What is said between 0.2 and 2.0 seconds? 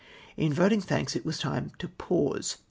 In voting thanks it was time to